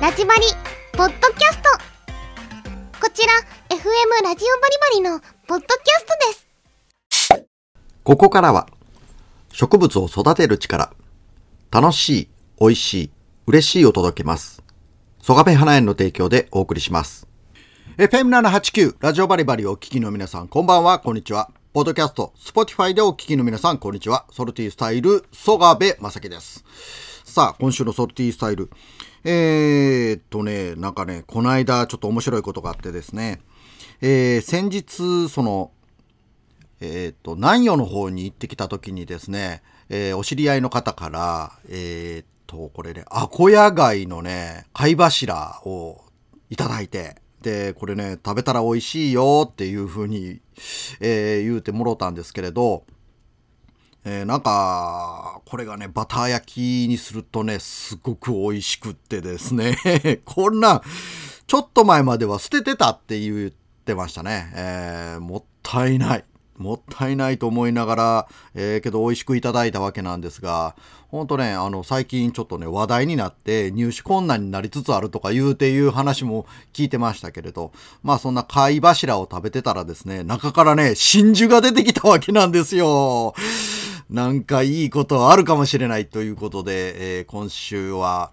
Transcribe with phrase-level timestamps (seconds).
[0.00, 0.42] ラジバリ
[0.92, 1.68] ポッドキャスト
[3.00, 3.32] こちら
[3.68, 5.18] FM ラジオバリバリの
[5.48, 7.44] ポッドキャストです
[8.04, 8.68] ここからは、
[9.52, 10.92] 植物を育てる力、
[11.72, 12.28] 楽しい、
[12.60, 13.10] 美味しい、
[13.48, 14.62] 嬉しいを届けます。
[15.20, 17.26] ソガベ花園の提供でお送りします。
[17.96, 21.50] FM789 ラジオバリバリをお聞きの皆さん、こんばんは、こんにちは。
[21.72, 24.26] ポッドキャスト、スポティファイでお聞きの皆さん、こんにちは。
[24.30, 26.64] ソルティスタイル、ソガベまさきです。
[27.24, 28.70] さあ、今週のソルティスタイル。
[29.24, 33.40] えー、っとね、なんかね、この間ちょっと面白いことがあってですね、
[34.00, 35.72] えー、先日、その、
[36.80, 46.04] えっ、と、南予の方に行ってきた時にですね、えーお知り合いの方から、えっ、と、これね、アコヤ貝のね、貝柱を
[46.50, 50.40] いただいて、で、これね、食べたら美味しいよっていう風に、
[51.00, 52.84] えー言うてもろたんですけれど、
[54.04, 59.76] えーなんか、これがね、バター焼きにするとね、すごく美味しくってですね、
[60.24, 60.82] こんな、
[61.46, 63.50] ちょっと前までは捨ててたって言っ
[63.84, 64.52] てましたね。
[64.54, 66.24] えーもったいない。
[66.58, 70.74] もったいないと思いながら、えーけど美味しくいただいたわけなんですが、
[71.08, 83.34] ほんとね、あの、最近ちょっとね、話題になって入手困難になりつつあるとか言うていう話も聞いてましたけれど、まあそんな貝柱を食べてたらですね、中からね、真珠が出てきたわけなんですよ。
[84.10, 88.32] なんかいいことあるかもしれないということで、えー今週は、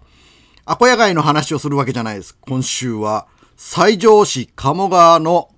[0.64, 2.36] アコヤ貝の話をするわけじゃないです。
[2.40, 5.48] 今週は、西条市鴨川の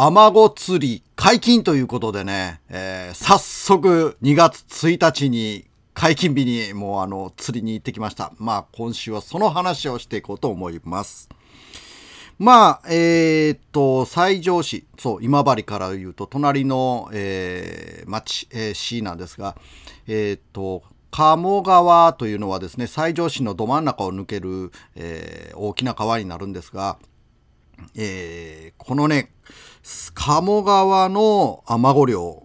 [0.00, 8.32] アマゴ釣り解禁ということでね、えー早速2月1日に解禁日にもうあの釣りに行ってきました。
[8.38, 11.28] まあ今週はその話をしていこうと思います。
[12.38, 19.56] まあ、えーっと、西条市、そう、今治から言うと、隣の、えー町、えー市なんですが、
[20.06, 26.98] えーっと、鴨川というのはですね、西条市のど真ん中を抜ける、えー大きな川になるんですが、
[27.96, 29.32] えーこのね、
[30.14, 32.42] 鴨川のアマゴ漁、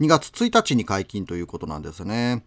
[0.00, 2.44] 2月1日に解禁ということなんですね。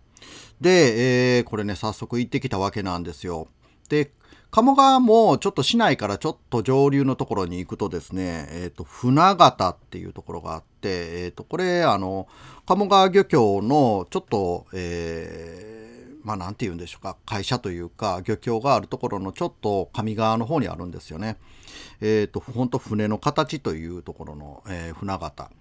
[0.61, 3.49] で、えーこれね、早速行ってきたわけなんですよ。
[3.89, 4.13] で、
[4.51, 12.29] 鴨川もちょっと市内からちょっと上流のところに行くとですね、えっ、と、船形っていうところがあって、えっ、と、これ、あの、
[12.65, 15.84] 鴨川漁協のちょっと、えー
[16.25, 21.37] まあ、なんて言うんでしょうか、会社というか、漁協があるところのちょっと上側の方にあるんですよね。
[22.01, 25.51] えっ、と、ほんと船の形というところの、えー船形。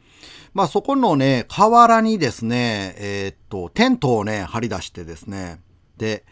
[0.55, 5.61] まあそこのね、河原にですね、えーと、テントをね、張り出してですね、
[5.99, 6.25] で、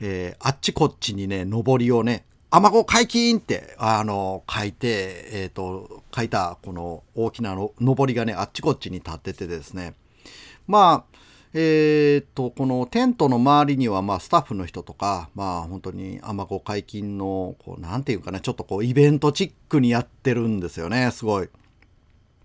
[0.00, 9.94] えーあっちこっちにね、上りをね、アマゴ解禁って、あの、書いて、えーっと、書いた、この大きなの上りがね、あっちこっちに立っててですね、
[10.66, 11.09] まあ、
[11.52, 21.48] えーと、このテントの周りには、まあ、スタッフの人とか、まあ、本当にアマゴ解禁の、こう、なんていうかな、ちょっとこう、イベントチックにやってるんですよね、すごい。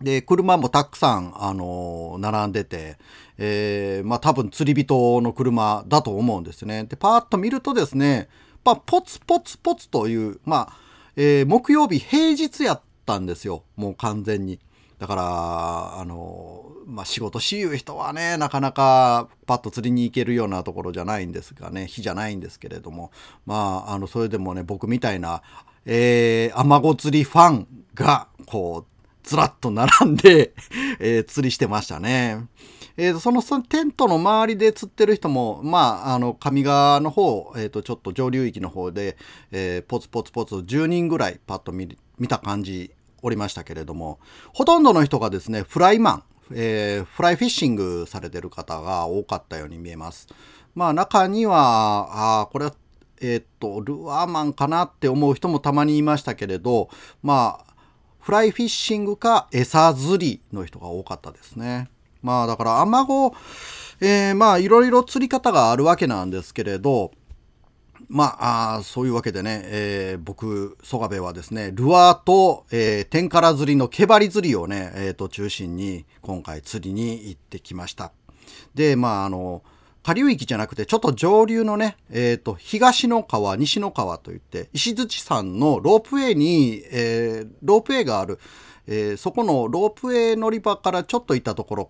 [0.02, 2.98] で、車もたくさん、あの並んでて、
[3.38, 6.84] えーまあ多分釣り人の車だと思うんですね。
[6.84, 8.28] で、パーッと見るとですね、
[8.64, 10.78] まあ、ポツポツポツという、まあ、
[11.16, 13.64] えー木曜日平日やったんですよ。
[13.76, 14.60] もう完全に。
[15.00, 23.12] だから、あのまあ、仕事しゆう人はね、なかなかパッと釣りに行けるようなところじゃないんですがね、日じゃないんですけれども、
[23.46, 25.42] まあ、あの、それでもね、僕みたいな、
[25.86, 30.54] えー、アマゴ釣りファンが、こう、ずらっと並んで、
[31.00, 32.46] えー釣りしてましたね。
[32.96, 39.18] えーそのそのテントの周りで釣ってる人も、まあ、あの、上側の方、えーと、ちょっと上流域の方で、
[39.52, 42.92] えーポツポツポツ10人ぐらいパッと見見た感じ
[43.26, 44.20] おりましたけれども、
[44.54, 50.28] ほとんどの人がですね、フライマン、えーフライフィッシングされてる方が多かったように見えます。
[50.76, 52.76] まあ、中には、あーこれは
[53.22, 56.90] えーっと、ルアーマンかなって思う人もたまにいましたけれど、
[57.24, 57.74] まあ、
[58.20, 61.90] フライフィッシングか餌釣りの人が多かったですね。
[62.22, 63.34] まあだからアマゴ、
[64.02, 67.12] えーまあいろいろ釣り方があるわけなんですけれど、
[68.08, 78.12] まあ、そういうわけでね、えー僕、曽我部はですね、ルアーと、えー天から釣りの毛針釣りをね、えーと、中心に今回釣りに行ってきました。
[78.74, 79.64] で、まあ、あの、
[80.04, 88.40] 下流域じゃなくて、ちょっと上流のね、えっ、と、東の川、西の川といって、石槌山のロープウェイに、えーロープウェイがある、
[88.88, 91.90] えーそこのロープウェイ乗り場からちょっと行ったところ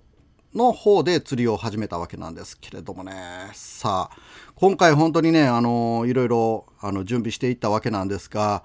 [0.55, 3.13] の方で釣りを始めたわけなんですけれどもね、
[3.53, 4.17] さあ、
[4.55, 8.63] 今回本当にね、あの、いろいろ、あの、準備していったわけなんですが、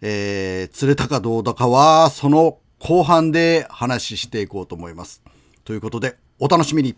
[0.00, 5.22] えー釣れたかどうだかは、その後半で話していこうと思います。
[5.64, 6.96] ということで、お楽しみに。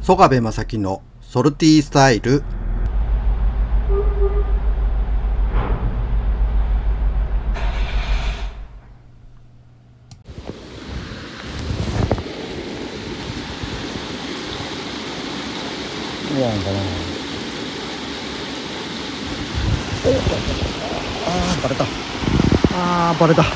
[0.00, 2.44] 曽我部正樹のソルティースタイル
[16.56, 16.78] いやんかな。
[21.26, 21.84] ああバレた。
[22.74, 23.42] ああバレた。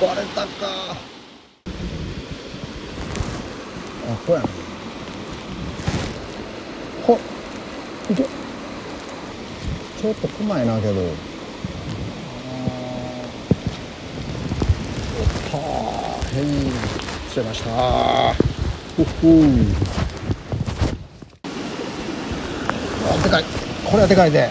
[0.00, 0.48] バレたか。
[4.08, 4.48] あこうやな。
[7.06, 7.18] ほ。
[8.10, 8.22] いけ。
[8.22, 10.92] ちょっとくまいなけど。
[10.92, 11.00] あー
[15.20, 16.44] おっぱーへい
[17.28, 17.70] 釣れました。
[17.70, 19.74] ほっほー
[23.02, 23.44] あでかい。
[23.84, 24.50] これはでかいね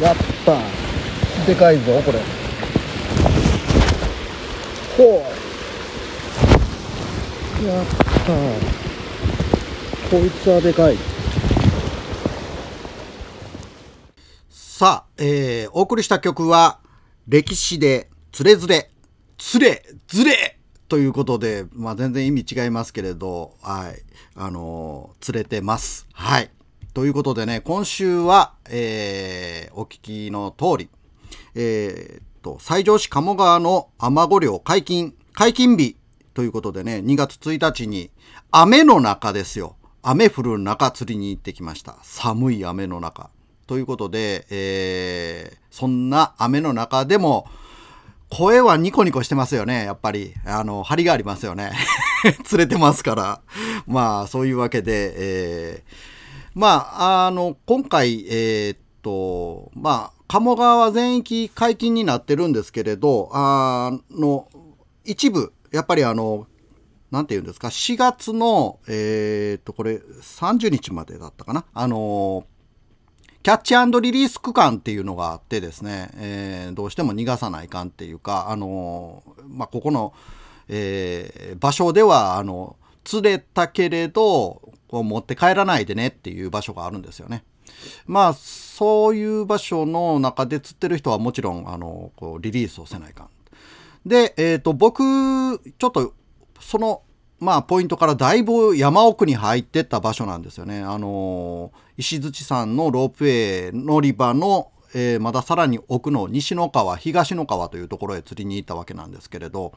[0.00, 0.58] やった
[1.46, 2.18] でかいぞこれ。
[4.96, 5.38] ほう。
[7.66, 8.68] やった
[10.10, 10.96] こいつはでかい。
[14.50, 16.78] さあ、えー、お送りした曲は、
[17.26, 18.90] 歴史で、つれずれ、
[19.36, 24.02] つれ、ずれということで、まあ全然意味違いますけれど、はい、
[24.36, 26.06] あのー、釣れてます。
[26.12, 26.50] はい。
[26.98, 30.90] ということでね、今週は、えー、お聞きの通り、
[31.54, 35.96] えー、っと、西条市鴨川の雨御漁解禁、解禁日
[36.34, 38.10] ということでね、2月1日に、
[38.50, 39.76] 雨の中ですよ。
[40.02, 41.98] 雨降る中釣りに行ってきました。
[42.02, 43.30] 寒い雨の中。
[43.68, 47.46] ということで、えー、そんな雨の中でも、
[48.28, 50.34] 声はニコニコしてますよね、やっぱり。
[50.44, 51.70] あの、張りがありますよね。
[52.42, 53.40] 釣れてますから。
[53.86, 56.17] まあ、そういうわけで、えー、
[56.58, 64.48] まあ、あの、今回、えー、っと、まあ、鴨川全域解禁になってるんですけれど、あの、
[65.04, 66.48] 一部、やっぱりあの、
[67.12, 71.64] なんて言うんですか、4月の、えー、っと、これ、30日までだったかな？
[71.72, 72.44] あの、
[73.44, 80.12] キャッチリリース区間っていうのがあってですね、えー、どうしても逃がさないかんっていうか、あのまあ、ここの、
[80.66, 87.44] えー、場所では、あの、釣れたけれど、こう持って帰らないでねっていう場所があるんですよね。
[88.06, 93.28] まあ、そういう場所の中で釣ってる人はもちろん、あの、こうリリースをせないかん。
[94.06, 95.02] で、えっ、ー、と、僕、
[95.58, 96.14] ちょっと、
[96.60, 97.02] その、
[97.40, 100.80] まあ、ポイントからだいぶ山奥に入ってった場所なんですよね。
[100.80, 109.72] あの、石槌山のロープウェイ乗り場の、えー、まださらに奥の西の川、東の川というところへ釣りに行ったわけなんですけれど、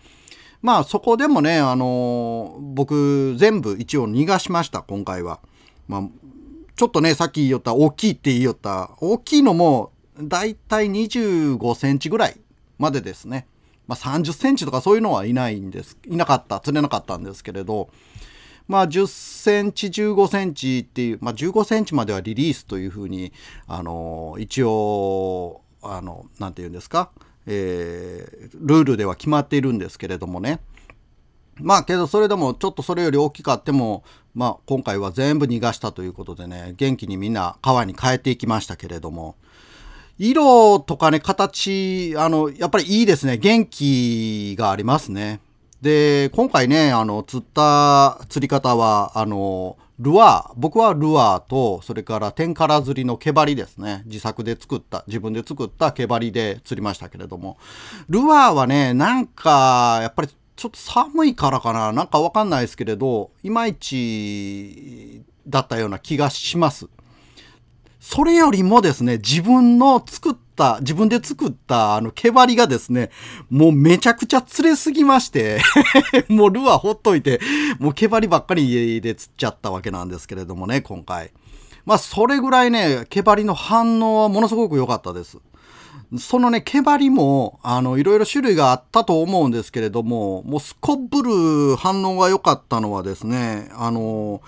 [0.61, 5.39] まあそこでもね、あの僕全部一応逃がしました、今回は。
[5.87, 6.03] まあ、
[6.75, 9.91] ちょっとね、さっき言った大きいって言いよった、大きいのも
[10.21, 12.39] だいたい25センチぐらい
[12.77, 13.47] までですね。
[13.87, 17.89] まあ30センチとかそういうのはいないんです、いなかった、釣れなかったんですけれど、
[18.67, 23.33] まあ10センチ、15センチっていう、まあ15センチまではリリースというふうに、
[23.67, 27.11] あの一応、あの、なんて言うんですか、
[27.47, 30.59] えー、ルールでは決まっているんですけれどもね。
[31.55, 34.03] まあけどそれでもちょっとそれより大きかっても、
[34.33, 39.35] まあ今回は全部逃がしたということでね、元気にみんな川に変えていきましたけれども、
[40.17, 43.37] 色とかね、形、あの、やっぱりいいですね。
[43.37, 45.39] 元気がありますね。
[45.81, 54.01] で、今回ね、あの、釣った釣り方は、あの、ルアー、僕はルアーと、それから天から釣りの毛針ですね。
[54.07, 57.57] 自作で作った、自分で作った毛針で釣りましたけれども。
[58.09, 61.91] ルアーはね、なんか、やっぱりちょっと寒いからかな。
[61.91, 66.89] なんかわかんないですけれど、いまいちだったような気がします。
[68.01, 73.11] それよりもですね、自分の作った、自分で作ったあの毛針がですね、
[73.51, 75.61] もうめちゃくちゃ釣れすぎまして、
[76.27, 77.39] もうルアーほっといて、
[77.77, 81.31] もう毛針ばっかり家で釣っちゃったわけなんですけれどもね、今回。
[81.85, 85.37] まあそれぐらいね、毛針の反応はものすごく良かったです。
[86.17, 94.41] そのね、毛針も、あの、いろいろ種類があったと思うんですけれども、もうすこぶる反応が良かったのはですね、あの、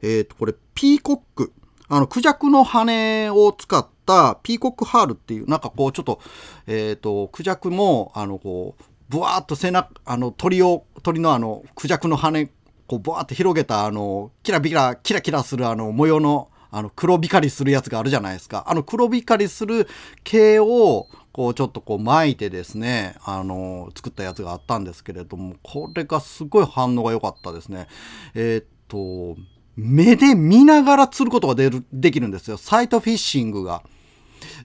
[0.00, 1.52] えっ、ー、と、これ、ピーコック。
[1.92, 6.20] あの、クジャクの羽を使ったピーコックハールっていう、なんかこう、ちょっと、
[6.68, 12.46] えっ、ー、と、クジャクも、あの、こう、ブワーっと背中、あの、鳥を、鳥のあの、クジャクの羽、
[12.86, 18.64] こう、ブワーって広げた、あの、キラビラ、キラキラするあの、模様の、あの、黒光りするやつがあるじゃないですか。
[18.68, 19.88] あの、黒光りする
[20.22, 27.88] 毛を、こう、ちょっとこう巻いてですね、あの、作ったやつがあったんですけれども、これがすごい反応が良かったですね。
[28.34, 29.40] えー、っと、
[29.76, 32.56] 目で見ながら釣ることがでるできるんですよ。
[32.56, 33.82] サイトフィッシングが。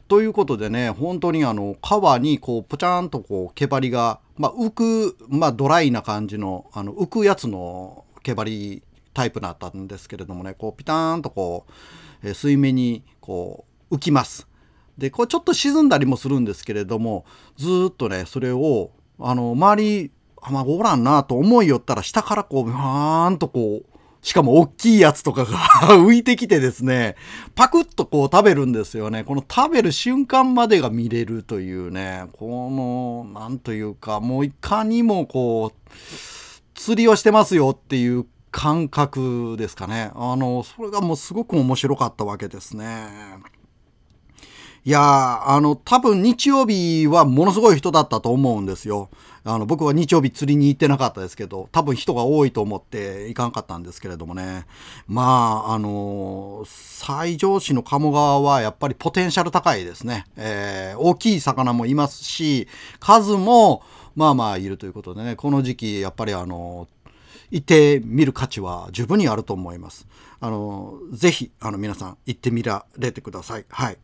[0.08, 8.84] ということでね、本当にあの、川にこう、ぽちゃんとこう、毛針が、まあ、浮く、まあ、ドライな感じの、あの、浮くやつの毛針
[9.16, 11.66] タイプだったんですけれどもね、こうピターンとこ
[12.24, 14.48] う、水面にこう浮きます。
[14.98, 17.26] で、こうちょっと沈んだりもするんですけれども、
[17.58, 23.95] ずっとね、それを、あの、周り、あ、まあ、おらんなと思いよったら、下からこう、はーんとこう、
[24.26, 25.56] しかも大きいやつとかが
[26.02, 27.16] 浮いてきてですね、
[27.54, 29.24] パクッとこう食べるんですよね。
[29.24, 35.92] この食べる瞬間までが見れるというね、この、なんというか、もういかにもこう、
[36.74, 40.10] 釣りをしてますよっていう感覚ですかね。
[40.16, 43.10] あの、それがもうすごく面白かったわけですね。
[44.88, 49.10] いやー、あの、多分日曜日はものすごい人だったと思うんですよ。
[49.44, 54.68] あの、僕は日曜日釣りに行ってなかったですけど、多分人が多いと思って行かんかったんですけれどもね。
[55.08, 60.26] まあ、あの西条市の鴨川はやっぱりポテンシャル高いですね。
[60.36, 62.68] えー大きい魚もいますし、
[63.00, 63.82] 数も、
[64.16, 66.88] まあまあいるということでね、この時期、やっぱりあの
[67.50, 70.06] 行ってみる価値は十分にあると思います。
[70.40, 73.66] あの、ぜひ、あの、皆さん行ってみられてください。
[73.68, 73.98] はい。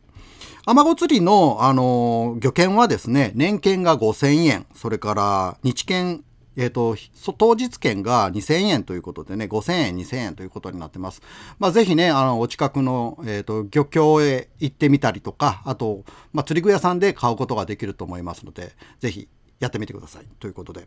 [0.64, 6.24] アマゴ釣りの、あの、漁券はですね、年券が5000円、それから日券、
[6.56, 6.96] えっ、と、
[7.38, 11.22] 当日券が2000円ということでね、5000円、2000円ということになってます。
[11.58, 20.26] まあ、ぜひね、あの、お近くの、えっ、と、漁協へ行ってみたりとか、あと、まあ、釣り具屋さんで買うことができると思いますので、ぜひ、やってみてください。
[20.40, 20.86] ということで、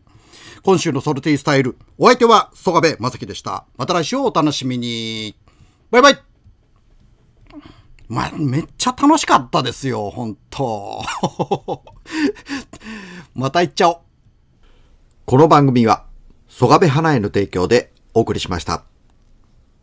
[0.63, 3.65] 今週のソルティスタイル、お相手は曽我部正樹でした。
[3.77, 5.35] また来週お楽しみに。
[5.91, 6.34] バイバイ
[8.07, 11.01] まあ、めっちゃ楽しかったですよ、本当
[13.33, 13.97] また行っちゃおう。
[15.25, 16.05] この番組は、
[16.47, 18.83] 蘇我部花への提供でお送りしました。